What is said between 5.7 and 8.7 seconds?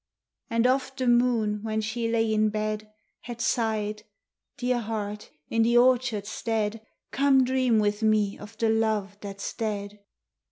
orchardstead Come dream with me of the